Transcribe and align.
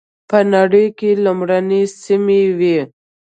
په 0.29 0.37
نړۍ 0.53 0.87
کې 0.97 1.09
لومړنۍ 1.23 1.83
سیمې 2.03 2.41
وې. 2.59 2.79